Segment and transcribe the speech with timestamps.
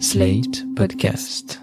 [0.00, 1.60] Slate Podcast.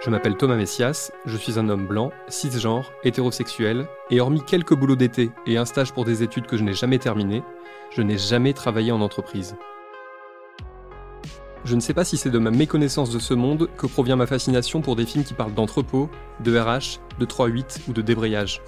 [0.00, 4.96] Je m'appelle Thomas Messias, je suis un homme blanc, cisgenre, hétérosexuel, et hormis quelques boulots
[4.96, 7.42] d'été et un stage pour des études que je n'ai jamais terminées,
[7.90, 9.56] je n'ai jamais travaillé en entreprise.
[11.68, 14.26] Je ne sais pas si c'est de ma méconnaissance de ce monde que provient ma
[14.26, 16.08] fascination pour des films qui parlent d'entrepôt,
[16.42, 18.62] de RH, de 3-8 ou de débrayage.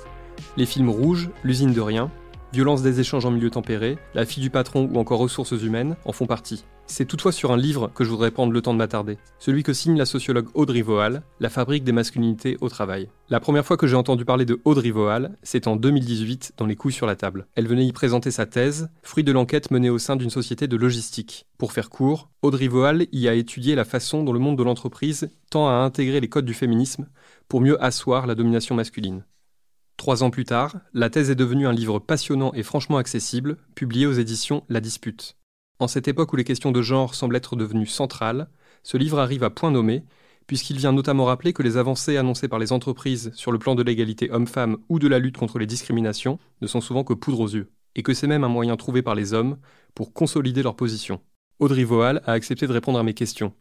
[0.58, 2.10] Les films rouges, L'usine de rien,
[2.52, 6.12] Violence des échanges en milieu tempéré, La fille du patron ou encore Ressources humaines en
[6.12, 6.66] font partie.
[6.92, 9.72] C'est toutefois sur un livre que je voudrais prendre le temps de m'attarder, celui que
[9.72, 13.08] signe la sociologue Audrey Vohal, La fabrique des masculinités au travail.
[13.28, 16.74] La première fois que j'ai entendu parler de Audrey Vohal, c'est en 2018 dans Les
[16.74, 17.46] couilles sur la table.
[17.54, 20.76] Elle venait y présenter sa thèse, fruit de l'enquête menée au sein d'une société de
[20.76, 21.46] logistique.
[21.58, 25.30] Pour faire court, Audrey Vohal y a étudié la façon dont le monde de l'entreprise
[25.48, 27.06] tend à intégrer les codes du féminisme
[27.46, 29.24] pour mieux asseoir la domination masculine.
[29.96, 34.06] Trois ans plus tard, la thèse est devenue un livre passionnant et franchement accessible, publié
[34.06, 35.36] aux éditions La Dispute.
[35.80, 38.50] En cette époque où les questions de genre semblent être devenues centrales,
[38.82, 40.04] ce livre arrive à point nommé,
[40.46, 43.82] puisqu'il vient notamment rappeler que les avancées annoncées par les entreprises sur le plan de
[43.82, 47.48] l'égalité homme-femme ou de la lutte contre les discriminations ne sont souvent que poudre aux
[47.48, 49.56] yeux, et que c'est même un moyen trouvé par les hommes
[49.94, 51.22] pour consolider leur position.
[51.60, 53.54] Audrey Vohal a accepté de répondre à mes questions.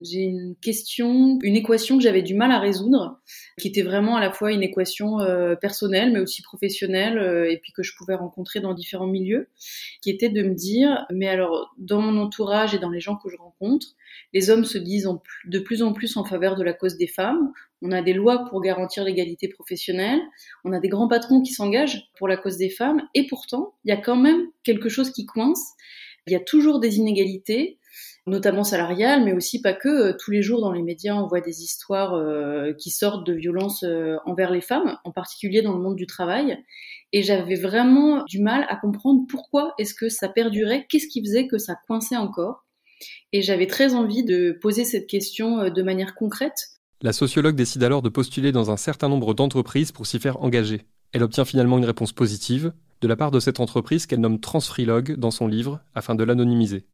[0.00, 3.20] J'ai une question, une équation que j'avais du mal à résoudre,
[3.58, 7.58] qui était vraiment à la fois une équation euh, personnelle, mais aussi professionnelle, euh, et
[7.58, 9.48] puis que je pouvais rencontrer dans différents milieux,
[10.02, 13.30] qui était de me dire, mais alors dans mon entourage et dans les gens que
[13.30, 13.86] je rencontre,
[14.32, 17.06] les hommes se disent en, de plus en plus en faveur de la cause des
[17.06, 17.52] femmes.
[17.80, 20.20] On a des lois pour garantir l'égalité professionnelle,
[20.64, 23.90] on a des grands patrons qui s'engagent pour la cause des femmes, et pourtant, il
[23.90, 25.74] y a quand même quelque chose qui coince.
[26.26, 27.78] Il y a toujours des inégalités,
[28.26, 29.88] notamment salariales, mais aussi pas que.
[29.88, 33.34] Euh, tous les jours dans les médias, on voit des histoires euh, qui sortent de
[33.34, 36.58] violences euh, envers les femmes, en particulier dans le monde du travail.
[37.12, 41.46] Et j'avais vraiment du mal à comprendre pourquoi est-ce que ça perdurait, qu'est-ce qui faisait
[41.46, 42.64] que ça coinçait encore.
[43.32, 46.56] Et j'avais très envie de poser cette question de manière concrète.
[47.02, 50.82] La sociologue décide alors de postuler dans un certain nombre d'entreprises pour s'y faire engager.
[51.12, 55.16] Elle obtient finalement une réponse positive de la part de cette entreprise qu'elle nomme Transfreelog
[55.16, 56.86] dans son livre afin de l'anonymiser.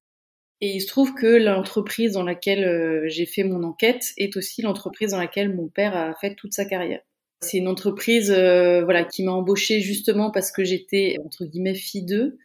[0.61, 4.61] Et il se trouve que l'entreprise dans laquelle euh, j'ai fait mon enquête est aussi
[4.61, 7.01] l'entreprise dans laquelle mon père a fait toute sa carrière.
[7.41, 12.05] C'est une entreprise euh, voilà qui m'a embauchée justement parce que j'étais entre guillemets fille
[12.05, 12.37] d'eux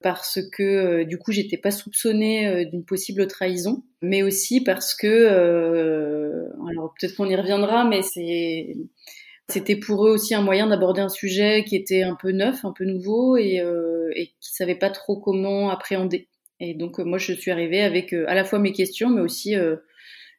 [0.00, 5.26] parce que euh, du coup j'étais pas soupçonnée d'une possible trahison, mais aussi parce que
[6.70, 8.76] alors peut-être qu'on y reviendra, mais c'est
[9.48, 12.72] c'était pour eux aussi un moyen d'aborder un sujet qui était un peu neuf, un
[12.72, 13.60] peu nouveau et,
[14.14, 16.28] et qui savaient pas trop comment appréhender.
[16.60, 19.20] Et donc, euh, moi, je suis arrivée avec euh, à la fois mes questions, mais
[19.20, 19.76] aussi euh,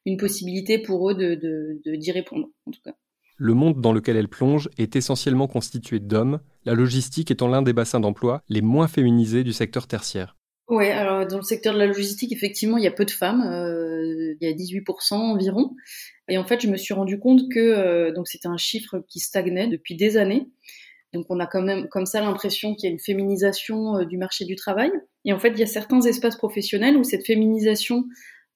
[0.05, 2.93] une possibilité pour eux de, de, d'y répondre, en tout cas.
[3.37, 7.71] Le monde dans lequel elle plonge est essentiellement constitué d'hommes, la logistique étant l'un des
[7.71, 10.35] bassins d'emploi les moins féminisés du secteur tertiaire.
[10.69, 13.41] Oui, alors dans le secteur de la logistique, effectivement, il y a peu de femmes,
[13.41, 15.75] euh, il y a 18% environ.
[16.27, 19.19] Et en fait, je me suis rendu compte que euh, donc c'était un chiffre qui
[19.19, 20.47] stagnait depuis des années.
[21.13, 24.17] Donc on a quand même comme ça l'impression qu'il y a une féminisation euh, du
[24.17, 24.91] marché du travail.
[25.25, 28.05] Et en fait, il y a certains espaces professionnels où cette féminisation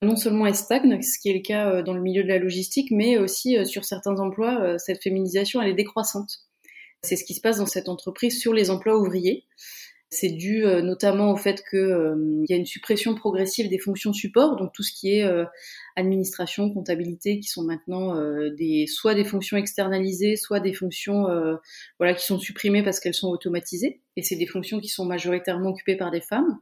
[0.02, 2.38] non seulement est stagne, ce qui est le cas euh, dans le milieu de la
[2.38, 6.42] logistique, mais aussi euh, sur certains emplois, cette féminisation elle est décroissante.
[7.02, 9.46] C'est ce qui se passe dans cette entreprise sur les emplois ouvriers.
[10.14, 14.14] C'est dû euh, notamment au fait qu'il euh, y a une suppression progressive des fonctions
[14.14, 15.44] support, donc tout ce qui est euh,
[15.96, 18.16] administration, comptabilité, qui sont maintenant
[18.88, 21.26] soit des fonctions externalisées, soit des fonctions
[22.00, 24.02] qui sont supprimées parce qu'elles sont automatisées.
[24.16, 26.60] Et c'est des fonctions qui sont majoritairement occupées par des femmes.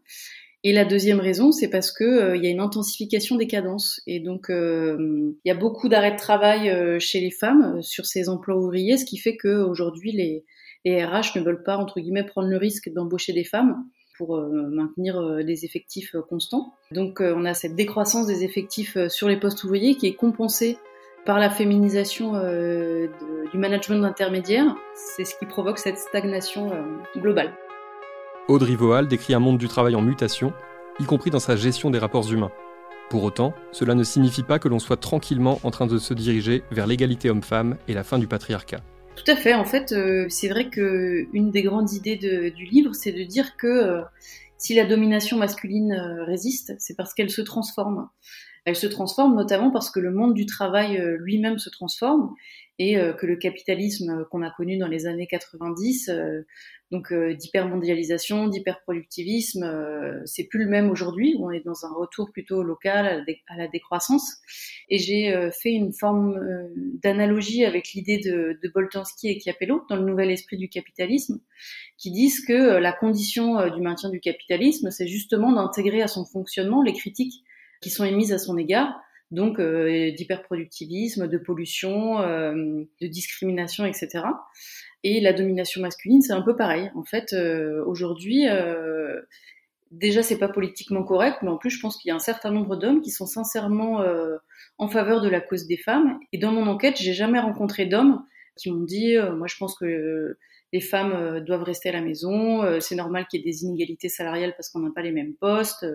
[0.63, 4.19] Et la deuxième raison, c'est parce que il y a une intensification des cadences et
[4.19, 8.97] donc il y a beaucoup d'arrêts de travail chez les femmes sur ces emplois ouvriers,
[8.97, 10.45] ce qui fait que aujourd'hui les
[10.85, 13.83] les RH ne veulent pas, entre guillemets, prendre le risque d'embaucher des femmes
[14.17, 16.73] pour euh, maintenir euh, des effectifs euh, constants.
[16.91, 20.77] Donc on a cette décroissance des effectifs sur les postes ouvriers qui est compensée
[21.25, 24.75] par la féminisation du management d'intermédiaires.
[24.95, 26.71] C'est ce qui provoque cette stagnation
[27.15, 27.53] globale.
[28.47, 30.51] Audrey Vohal décrit un monde du travail en mutation,
[30.99, 32.51] y compris dans sa gestion des rapports humains.
[33.11, 36.63] Pour autant, cela ne signifie pas que l'on soit tranquillement en train de se diriger
[36.71, 38.81] vers l'égalité homme-femme et la fin du patriarcat.
[39.15, 39.53] Tout à fait.
[39.53, 43.57] En fait, euh, c'est vrai que une des grandes idées du livre, c'est de dire
[43.57, 44.01] que euh,
[44.57, 48.09] si la domination masculine euh, résiste, c'est parce qu'elle se transforme.
[48.65, 52.35] Elle se transforme notamment parce que le monde du travail lui-même se transforme
[52.81, 56.09] et que le capitalisme qu'on a connu dans les années 90
[56.91, 61.37] donc euh, d'hypermondialisation, d'hyperproductivisme, euh, c'est plus le même aujourd'hui.
[61.39, 64.35] On est dans un retour plutôt local à la, décroissance.
[64.89, 66.67] Et j'ai euh, fait une forme euh,
[67.01, 68.71] d'analogie avec l'idée de, de,
[69.23, 71.39] et Chiapello dans le nouvel esprit du capitalisme,
[71.97, 76.81] qui disent que la condition du maintien du capitalisme, c'est justement d'intégrer à son fonctionnement
[76.81, 77.43] les critiques
[77.81, 78.99] qui sont émises à son égard
[79.31, 84.23] donc euh, d'hyperproductivisme, de pollution, euh, de discrimination, etc.
[85.03, 86.91] Et la domination masculine, c'est un peu pareil.
[86.95, 89.19] En fait, euh, aujourd'hui, euh,
[89.89, 92.51] déjà, c'est pas politiquement correct, mais en plus, je pense qu'il y a un certain
[92.51, 94.37] nombre d'hommes qui sont sincèrement euh,
[94.77, 96.19] en faveur de la cause des femmes.
[96.33, 98.23] Et dans mon enquête, j'ai jamais rencontré d'hommes
[98.57, 100.37] qui m'ont dit, moi, je pense que
[100.73, 104.53] les femmes doivent rester à la maison, c'est normal qu'il y ait des inégalités salariales
[104.55, 105.85] parce qu'on n'a pas les mêmes postes.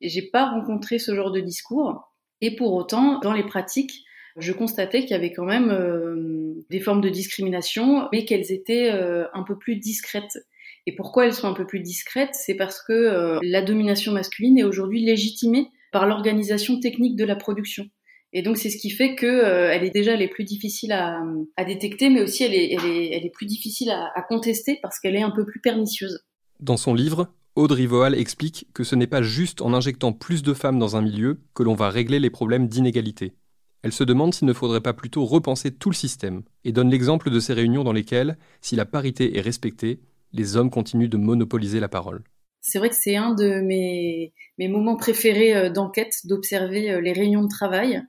[0.00, 2.11] et j'ai pas rencontré ce genre de discours.
[2.42, 4.04] Et pour autant, dans les pratiques,
[4.36, 8.90] je constatais qu'il y avait quand même euh, des formes de discrimination, mais qu'elles étaient
[8.92, 10.38] euh, un peu plus discrètes.
[10.86, 12.34] Et pourquoi elles sont un peu plus discrètes?
[12.34, 17.36] C'est parce que euh, la domination masculine est aujourd'hui légitimée par l'organisation technique de la
[17.36, 17.86] production.
[18.32, 21.22] Et donc c'est ce qui fait que elle est déjà elle plus difficile à,
[21.66, 25.14] détecter, mais aussi elle est, elle est, elle est plus difficile à contester parce qu'elle
[25.14, 26.24] est un peu plus pernicieuse.
[26.58, 30.54] Dans son livre, Audrey Voal explique que ce n'est pas juste en injectant plus de
[30.54, 33.34] femmes dans un milieu que l'on va régler les problèmes d'inégalité.
[33.82, 37.30] Elle se demande s'il ne faudrait pas plutôt repenser tout le système, et donne l'exemple
[37.30, 40.00] de ces réunions dans lesquelles, si la parité est respectée,
[40.32, 42.22] les hommes continuent de monopoliser la parole.
[42.62, 47.42] C'est vrai que c'est un de mes, moments préférés euh, d'enquête, d'observer euh, les réunions
[47.42, 48.00] de travail.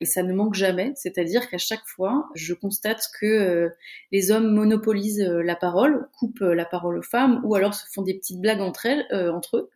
[0.00, 3.68] Et ça ne manque jamais, c'est-à-dire qu'à chaque fois, je constate que euh,
[4.12, 8.14] les hommes monopolisent la parole, coupent la parole aux femmes, ou alors se font des
[8.14, 9.70] petites blagues entre elles, entre eux,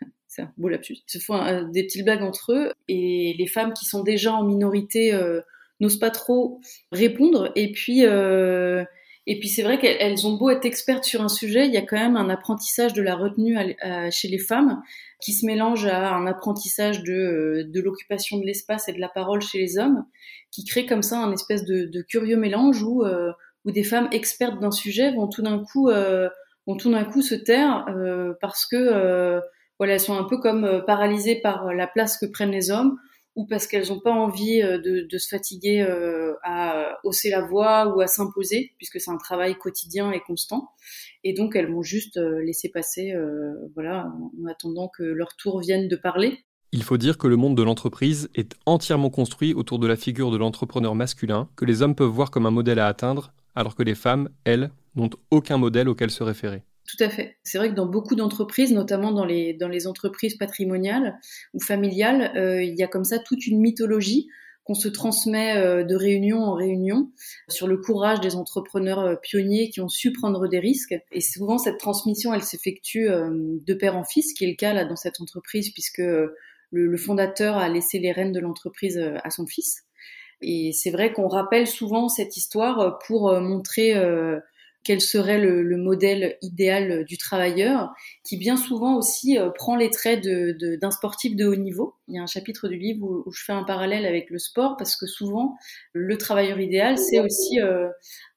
[0.26, 3.72] c'est un beau lapsus, se font euh, des petites blagues entre eux et les femmes
[3.72, 5.40] qui sont déjà en minorité euh,
[5.80, 6.60] n'osent pas trop
[6.92, 7.52] répondre.
[7.56, 8.84] Et puis euh,
[9.26, 11.82] et puis c'est vrai qu'elles ont beau être expertes sur un sujet, il y a
[11.82, 13.56] quand même un apprentissage de la retenue
[14.10, 14.82] chez les femmes
[15.20, 19.42] qui se mélange à un apprentissage de, de l'occupation de l'espace et de la parole
[19.42, 20.04] chez les hommes,
[20.50, 23.04] qui crée comme ça un espèce de, de curieux mélange où,
[23.64, 25.90] où des femmes expertes d'un sujet vont tout d'un coup
[26.66, 27.86] vont tout d'un coup se taire
[28.40, 29.40] parce que
[29.80, 32.70] voilà, elles sont un peu comme euh, paralysées par euh, la place que prennent les
[32.70, 32.98] hommes
[33.36, 35.80] ou parce qu'elles n'ont pas envie euh, de, de, se fatiguer
[36.42, 40.70] à hausser la voix ou à s'imposer, puisque c'est un travail quotidien et constant.
[41.24, 43.14] Et donc elles vont juste laisser passer,
[43.74, 46.44] voilà, en attendant que leur tour vienne de parler.
[46.72, 50.30] Il faut dire que le monde de l'entreprise est entièrement construit autour de la figure
[50.30, 53.82] de l'entrepreneur masculin, que les hommes peuvent voir comme un modèle à atteindre, alors que
[53.82, 56.62] les femmes, elles, n'ont aucun modèle auquel se référer.
[56.90, 57.36] Tout à fait.
[57.44, 61.20] C'est vrai que dans beaucoup d'entreprises, notamment dans les, entreprises patrimoniales
[61.54, 64.28] ou familiales, euh, il y a comme ça toute une mythologie
[64.64, 67.12] qu'on se transmet euh, de réunion en réunion
[67.48, 70.96] sur le courage des entrepreneurs euh, pionniers qui ont su prendre des risques.
[71.12, 74.84] Et souvent, cette transmission, elle s'effectue de père en fils, qui est le cas là
[74.84, 76.02] dans cette entreprise, puisque
[76.72, 79.84] le fondateur a laissé les rênes de l'entreprise à son fils.
[80.42, 83.94] Et c'est vrai qu'on rappelle souvent cette histoire pour montrer
[84.82, 87.92] quel serait le, modèle idéal du travailleur,
[88.24, 91.94] qui bien souvent aussi euh, prend les traits d'un sportif de haut niveau.
[92.08, 94.76] Il y a un chapitre du livre où, je fais un parallèle avec le sport,
[94.76, 95.56] parce que souvent,
[95.92, 97.88] le travailleur idéal, c'est aussi euh,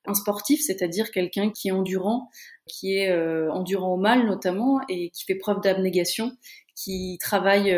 [0.06, 2.30] un sportif, c'est-à-dire quelqu'un qui est endurant,
[2.68, 6.32] qui est euh, endurant au mal notamment, et qui fait preuve d'abnégation,
[6.76, 7.78] qui travaille,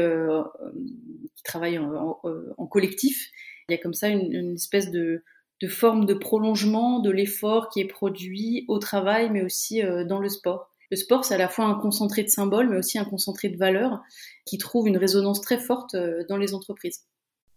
[1.36, 3.30] qui travaille en, collectif.
[3.68, 5.24] Il y a comme ça une espèce de
[5.62, 10.20] de forme de prolongement de l'effort qui est produit au travail, mais aussi euh, dans
[10.20, 10.70] le sport.
[10.92, 13.58] Le sport, c'est à la fois un concentré de symboles, mais aussi un concentré de
[13.58, 14.02] valeurs
[14.46, 17.06] qui trouve une résonance très forte euh, dans les entreprises.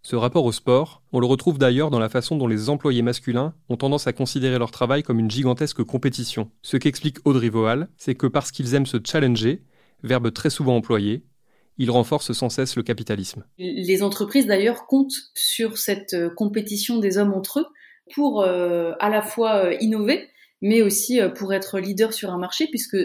[0.03, 3.53] Ce rapport au sport, on le retrouve d'ailleurs dans la façon dont les employés masculins
[3.69, 6.51] ont tendance à considérer leur travail comme une gigantesque compétition.
[6.63, 9.65] Ce qu'explique Audrey Voal, c'est que parce qu'ils aiment se challenger,
[10.05, 11.25] verbe très souvent employé,
[11.79, 13.45] ils renforcent sans cesse le capitalisme.
[13.59, 17.67] Les entreprises d'ailleurs comptent sur cette euh, compétition des hommes entre eux
[18.15, 20.29] pour euh, à la fois euh, innover,
[20.61, 22.97] mais aussi euh, pour être leader sur un marché, puisque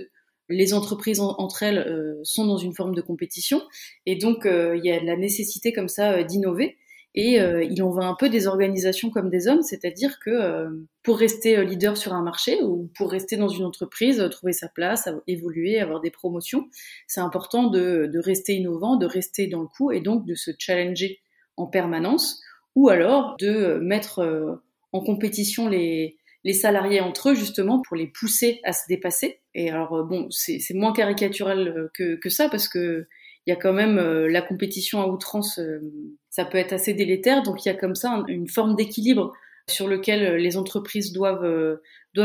[0.50, 3.62] les entreprises entre elles sont dans une forme de compétition,
[4.06, 6.78] et donc il y a la nécessité comme ça d'innover.
[7.16, 10.68] Et il en va un peu des organisations comme des hommes, c'est-à-dire que
[11.02, 15.08] pour rester leader sur un marché ou pour rester dans une entreprise, trouver sa place,
[15.28, 16.68] évoluer, avoir des promotions,
[17.08, 20.52] c'est important de, de, rester innovant, de rester dans le coup et donc de se
[20.60, 21.22] challenger
[21.56, 22.42] en permanence,
[22.76, 24.62] ou alors de mettre
[24.94, 26.18] en compétition les,
[26.54, 29.40] salariés entre eux justement pour les pousser à se dépasser.
[29.56, 33.08] Et alors euh, bon, c'est moins caricatural euh, que, ça parce que
[33.46, 35.60] il y a quand même euh, la compétition à outrance
[36.30, 37.44] ça peut être assez délétère.
[37.44, 39.34] Donc il y a comme ça une forme d'équilibre
[39.70, 41.80] sur lequel les entreprises doivent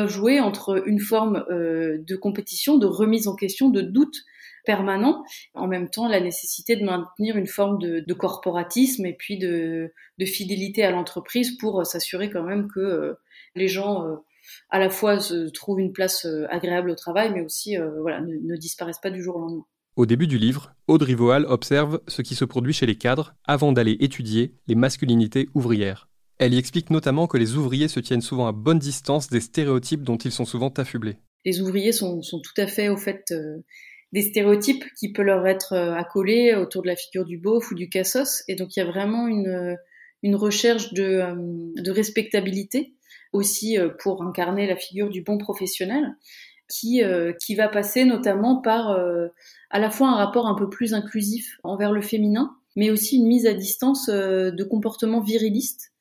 [0.06, 4.24] jouer entre une forme de compétition, de remise en question, de doute
[4.68, 9.90] permanent, en même temps la nécessité de maintenir une forme de, corporatisme et puis de,
[10.26, 13.16] fidélité à l'entreprise pour s'assurer quand même que
[13.54, 14.04] les gens
[14.68, 19.00] à la fois se trouvent une place agréable au travail, mais aussi voilà, ne disparaissent
[19.00, 19.64] pas du jour au lendemain.
[19.96, 23.72] Au début du livre, Audrey Voal observe ce qui se produit chez les cadres avant
[23.72, 26.10] d'aller étudier les masculinités ouvrières.
[26.38, 30.04] Elle y explique notamment que les ouvriers se tiennent souvent à bonne distance des stéréotypes
[30.04, 31.16] dont ils sont souvent affublés.
[31.44, 33.64] Les ouvriers sont, tout à fait au fait euh,
[34.12, 37.74] des stéréotypes qui peuvent leur être euh, accolés autour de la figure du beauf ou
[37.74, 39.76] du cassos, et donc il y a vraiment une,
[40.22, 42.94] une recherche de, euh, de respectabilité
[43.32, 46.16] aussi pour incarner la figure du bon professionnel
[46.68, 49.28] qui, euh, qui va passer notamment par euh,
[49.70, 53.26] à la fois un rapport un peu plus inclusif envers le féminin, mais aussi une
[53.26, 55.92] mise à distance euh, de comportements virilistes.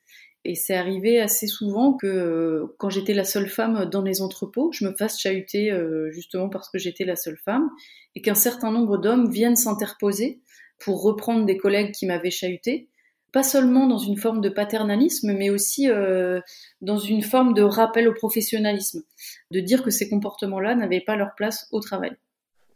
[0.46, 4.86] Et c'est arrivé assez souvent que quand j'étais la seule femme dans les entrepôts, je
[4.86, 5.77] me fasse chahuter
[6.12, 7.70] justement parce que j'étais la seule femme,
[8.15, 10.39] et qu'un certain nombre d'hommes viennent s'interposer
[10.79, 12.88] pour reprendre des collègues qui m'avaient chahuté
[13.32, 16.39] pas seulement dans une forme de paternalisme, mais aussi euh,
[16.82, 19.03] dans une forme de rappel au professionnalisme,
[19.51, 22.15] de dire que ces comportements-là n'avaient pas leur place au travail.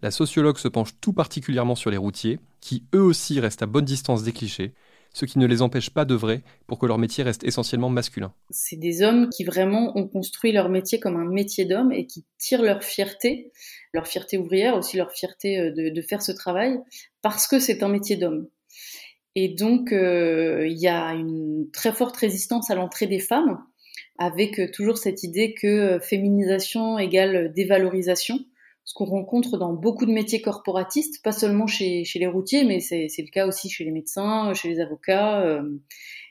[0.01, 3.85] La sociologue se penche tout particulièrement sur les routiers, qui eux aussi restent à bonne
[3.85, 4.73] distance des clichés,
[5.13, 8.33] ce qui ne les empêche pas d'œuvrer pour que leur métier reste essentiellement masculin.
[8.49, 12.25] C'est des hommes qui vraiment ont construit leur métier comme un métier d'homme et qui
[12.37, 13.51] tirent leur fierté,
[13.93, 16.79] leur fierté ouvrière, aussi leur fierté euh, de, faire ce travail,
[17.21, 18.47] parce que c'est un métier d'homme.
[19.35, 23.59] Et donc, euh, il y a une très forte résistance à l'entrée des femmes,
[24.17, 28.39] avec euh, toujours cette idée que féminisation égale dévalorisation,
[28.83, 33.07] ce qu'on rencontre dans beaucoup de métiers corporatistes, pas seulement chez, les routiers, mais c'est
[33.17, 35.61] le cas aussi chez les médecins, chez les avocats.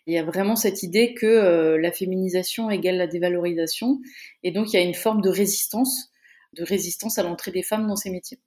[0.06, 4.00] il y a vraiment cette idée que la féminisation égale la dévalorisation,
[4.42, 6.10] et donc il y a une forme de résistance,
[6.54, 8.40] de résistance à l'entrée des femmes dans ces métiers.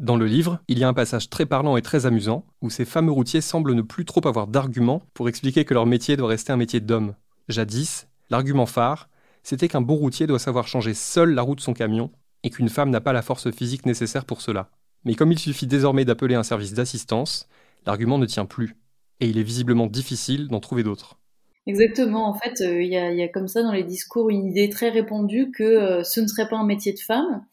[0.00, 2.84] Dans le livre, il y a un passage très parlant et très amusant où ces
[2.84, 6.52] fameux routiers semblent ne plus trop avoir d'arguments pour expliquer que leur métier doit rester
[6.52, 7.14] un métier d'homme.
[7.48, 9.08] Jadis, l'argument phare,
[9.44, 12.10] c'était qu'un bon routier doit savoir changer seul la roue de son camion
[12.44, 14.68] et qu'une femme n'a pas la force physique nécessaire pour cela.
[15.04, 17.48] Mais comme il suffit désormais d'appeler un service d'assistance,
[17.86, 18.76] l'argument ne tient plus.
[19.20, 21.18] Et il est visiblement difficile d'en trouver d'autres.
[21.66, 22.28] Exactement.
[22.28, 25.50] En fait, euh, il y, a, comme ça dans les discours une idée très répandue
[25.50, 27.44] que euh, ce ne serait pas un métier de femme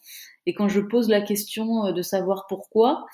[0.45, 3.05] et quand je pose la question euh, de savoir pourquoi,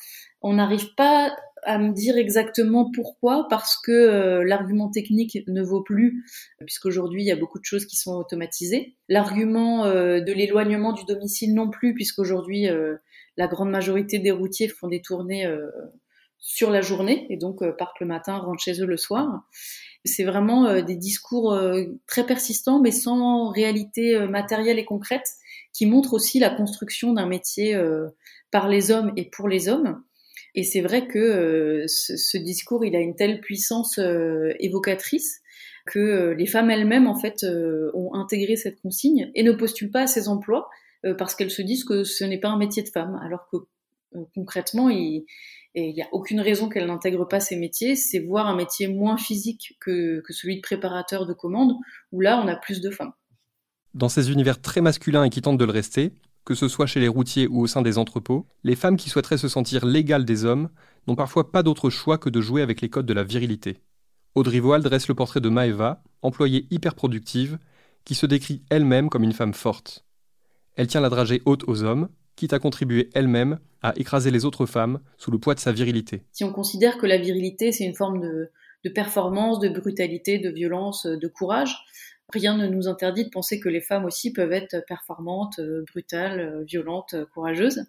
[0.41, 1.35] on n'arrive pas
[1.67, 6.23] à me dire exactement pourquoi, parce que euh, l'argument technique ne vaut plus,
[6.65, 8.95] puisqu'aujourd'hui il y a beaucoup de choses qui sont automatisées.
[9.09, 12.67] L'argument euh, de l'éloignement du domicile non plus, puisqu'aujourd'hui
[13.37, 15.45] la grande majorité des routiers font des tournées
[16.39, 19.43] sur la journée et donc partent le matin, rentrent chez eux le soir.
[20.05, 21.57] C'est vraiment des discours
[22.07, 25.27] très persistants, mais sans réalité matérielle et concrète
[25.77, 28.07] qui montre aussi la construction d'un métier euh,
[28.49, 30.03] par les hommes et pour les hommes.
[30.57, 35.41] Et c'est vrai que euh, ce, discours, il a une telle puissance euh, évocatrice
[35.85, 37.45] que les femmes elles-mêmes, en fait,
[37.93, 40.67] ont intégré cette consigne et ne postulent pas à ces emplois
[41.17, 43.57] parce qu'elles se disent que ce n'est pas un métier de femme, alors que
[44.35, 45.23] concrètement, il
[45.75, 47.95] n'y a aucune raison qu'elles n'intègrent pas ces métiers.
[47.95, 51.77] C'est voir un métier moins physique que, que celui de préparateur de commandes,
[52.11, 53.13] où là, on a plus de femmes.
[53.93, 56.11] Dans ces univers très masculins et qui tentent de le rester,
[56.47, 59.37] que ce soit chez les routiers ou au sein des entrepôts, les femmes qui souhaiteraient
[59.37, 60.69] se sentir légales des hommes
[61.05, 63.81] n'ont parfois pas d'autre choix que de jouer avec les codes de la virilité.
[64.33, 67.57] Audrey Voile dresse le portrait de Maeva, employée hyper productive,
[68.05, 70.05] qui se décrit elle-même comme une femme forte.
[70.75, 74.65] Elle tient la dragée haute aux hommes, quitte à contribuer elle-même à écraser les autres
[74.65, 76.23] femmes sous le poids de sa virilité.
[76.31, 81.07] Si on considère que la virilité, c'est une forme de performance, de brutalité, de violence,
[81.07, 81.75] de courage,
[82.33, 86.39] rien ne nous interdit de penser que les femmes aussi peuvent être performantes, euh, brutales,
[86.39, 87.85] euh, violentes, euh, courageuses.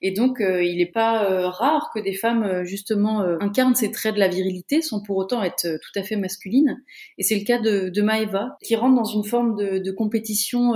[0.00, 4.28] Et donc, il n'est pas rare que des femmes, justement, incarnent ces traits de la
[4.28, 6.82] virilité sans pour autant être tout à fait masculines.
[7.16, 10.74] Et c'est le cas de, Maeva, qui rentre dans une forme de, compétition,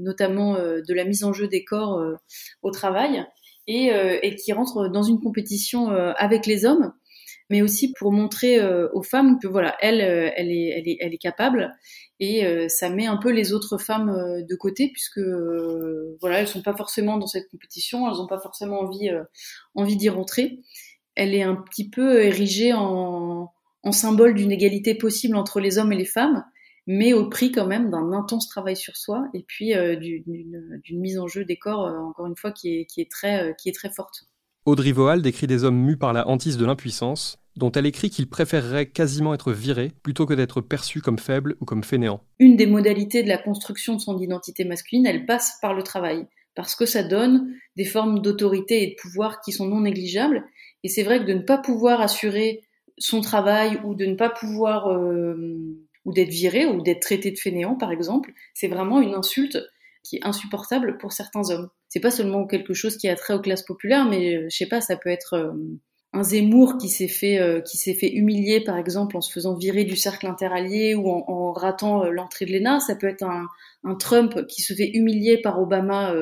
[0.00, 2.02] notamment de la mise en jeu des corps
[2.62, 3.24] au travail,
[3.68, 6.92] et, qui rentre dans une compétition avec les hommes
[7.50, 10.98] mais aussi pour montrer euh, aux femmes que voilà, elle, euh, elle est, elle est,
[11.00, 11.74] elle est capable
[12.20, 15.20] et euh, ça met un peu les autres femmes de côté puisque
[16.20, 19.10] voilà, elles sont pas forcément dans cette compétition, elles ont pas forcément envie,
[19.74, 20.60] envie d'y rentrer.
[21.14, 23.52] Elle est un petit peu érigée en,
[23.82, 26.44] en symbole d'une égalité possible entre les hommes et les femmes,
[26.86, 31.28] mais au prix quand même d'un intense travail sur soi et puis d'une mise en
[31.28, 34.28] jeu des corps, encore une fois, qui est, qui est, très, qui est très forte.
[34.66, 38.28] Audrey Voal décrit des hommes mus par la hantise de l'impuissance, dont elle écrit qu'il
[38.28, 42.22] préférerait quasiment être viré plutôt que d'être perçu comme faible ou comme fainéant.
[42.38, 46.26] Une des modalités de la construction de son identité masculine, elle passe par le travail,
[46.54, 50.44] parce que ça donne des formes d'autorité et de pouvoir qui sont non négligeables.
[50.84, 52.62] Et c'est vrai que de ne pas pouvoir assurer
[52.98, 55.56] son travail ou de ne pas pouvoir euh,
[56.04, 59.58] ou d'être viré ou d'être traité de fainéant par exemple, c'est vraiment une insulte
[60.08, 61.68] qui est insupportable pour certains hommes.
[61.88, 64.66] C'est pas seulement quelque chose qui a trait aux classes populaires, mais euh, je sais
[64.66, 65.52] pas, ça peut être euh,
[66.14, 67.60] un Zemmour qui s'est fait euh,
[68.02, 72.52] humilier par exemple en se faisant virer du cercle interallié ou en, ratant l'entrée de
[72.52, 72.80] l'ENA.
[72.80, 73.46] Ça peut être un,
[73.98, 76.14] Trump qui se fait humilier par Obama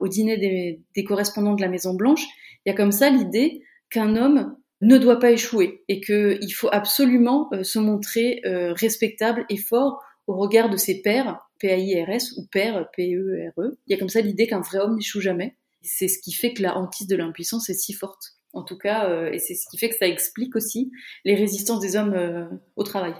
[0.00, 2.24] au dîner des, des correspondants de la Maison Blanche.
[2.64, 6.68] Il y a comme ça l'idée qu'un homme ne doit pas échouer et qu'il faut
[6.72, 13.78] absolument se montrer respectable et fort au regard de ses pairs P-A-I-R-S ou père, P-E-R-E.
[13.86, 15.56] Il y a comme ça l'idée qu'un vrai homme n'échoue jamais.
[15.82, 18.36] C'est ce qui fait que la hantise de l'impuissance est si forte.
[18.52, 20.90] En tout cas, euh, et c'est ce qui fait que ça explique aussi
[21.24, 22.46] les résistances des hommes euh,
[22.76, 23.14] au travail.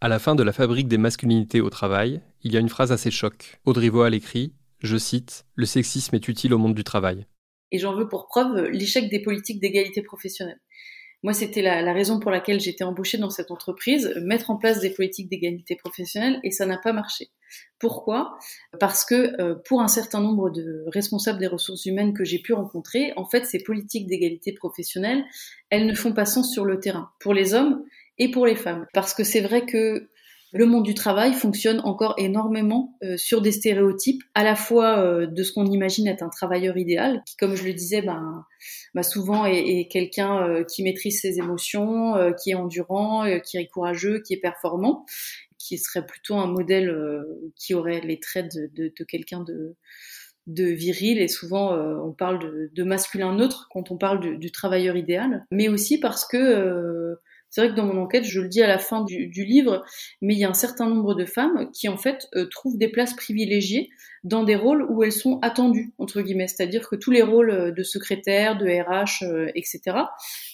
[0.00, 2.92] À la fin de la fabrique des masculinités au travail, il y a une phrase
[2.92, 3.58] assez choc.
[3.64, 7.26] Audrey Voal écrit, je cite, Le sexisme est utile au monde du travail.
[7.72, 10.60] Et j'en veux pour preuve l'échec des politiques d'égalité professionnelle.
[11.22, 14.90] Moi, c'était la, raison pour laquelle j'étais embauchée dans cette entreprise, mettre en place des
[14.90, 17.30] politiques d'égalité professionnelle, et ça n'a pas marché.
[17.78, 18.38] Pourquoi?
[18.80, 22.54] Parce que euh, pour un certain nombre de responsables des ressources humaines que j'ai pu
[22.54, 25.24] rencontrer, en fait, ces politiques d'égalité professionnelle,
[25.68, 27.84] elles ne font pas sens sur le terrain, pour les hommes
[28.18, 28.86] et pour les femmes.
[28.94, 30.08] Parce que c'est vrai que
[30.52, 35.26] le monde du travail fonctionne encore énormément euh, sur des stéréotypes, à la fois euh,
[35.26, 38.46] de ce qu'on imagine être un travailleur idéal, qui, comme je le disais, ben,
[38.94, 44.32] ben souvent est, quelqu'un qui maîtrise ses émotions, qui est endurant, qui est courageux, qui
[44.32, 45.04] est performant,
[45.66, 49.74] qui serait plutôt un modèle euh, qui aurait les traits de, quelqu'un de,
[50.46, 54.96] de viril et souvent euh, on parle de, masculin neutre quand on parle du, travailleur
[54.96, 57.16] idéal, mais aussi parce que euh,
[57.50, 59.82] c'est vrai que dans mon enquête, je le dis à la fin du, livre,
[60.20, 63.14] mais il y a un certain nombre de femmes qui en fait trouvent des places
[63.14, 63.88] privilégiées
[64.24, 67.82] dans des rôles où elles sont attendues entre guillemets, c'est-à-dire que tous les rôles de
[67.82, 69.80] secrétaire, de RH, etc.,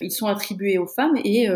[0.00, 1.48] ils sont attribués aux femmes et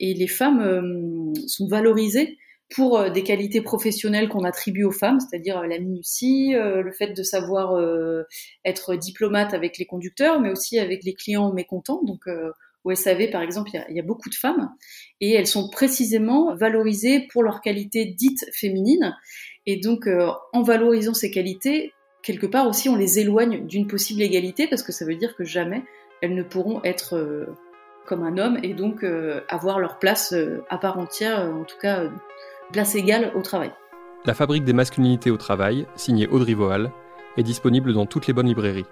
[0.00, 2.36] et les femmes sont valorisées
[2.70, 6.92] pour euh, des qualités professionnelles qu'on attribue aux femmes, c'est-à-dire euh, la minutie, euh, le
[6.92, 7.48] fait de savoir
[8.64, 12.02] être diplomate avec les conducteurs, mais aussi avec les clients mécontents.
[12.04, 12.26] Donc
[12.84, 14.70] au SAV, par exemple, il y, a, beaucoup de femmes
[15.20, 19.16] et elles sont précisément valorisées pour leurs qualités dites féminines.
[19.66, 20.08] Et donc,
[20.52, 21.92] en valorisant ces qualités,
[22.22, 25.44] quelque part aussi, on les éloigne d'une possible égalité parce que ça veut dire que
[25.44, 25.82] jamais
[26.22, 27.46] elles ne pourront être
[28.06, 29.04] comme un homme et donc
[29.48, 30.34] avoir leur place
[30.70, 32.10] à part entière, en tout cas
[32.72, 33.70] place égale au travail.
[34.24, 36.90] La fabrique des masculinités au travail, signée Audrey Voal,
[37.36, 38.86] est disponible dans toutes les bonnes librairies.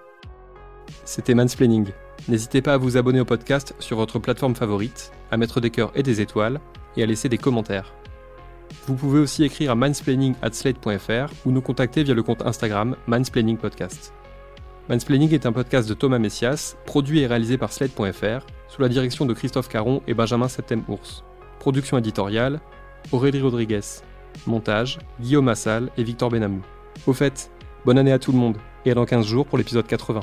[1.03, 1.89] C'était Mansplaining.
[2.27, 5.91] N'hésitez pas à vous abonner au podcast sur votre plateforme favorite, à mettre des cœurs
[5.95, 6.59] et des étoiles,
[6.95, 7.93] et à laisser des commentaires.
[8.87, 14.13] Vous pouvez aussi écrire à mansplaining@slate.fr ou nous contacter via le compte Instagram Mansplaining Podcast.
[14.89, 19.25] Mansplaining est un podcast de Thomas Messias, produit et réalisé par Slate.fr, sous la direction
[19.25, 21.25] de Christophe Caron et Benjamin Septem-Ours.
[21.59, 22.61] Production éditoriale,
[23.11, 23.81] Aurélie Rodriguez.
[24.45, 26.61] Montage, Guillaume Massal et Victor Benamou.
[27.05, 27.49] Au fait,
[27.85, 30.21] bonne année à tout le monde, et à dans 15 jours pour l'épisode 80.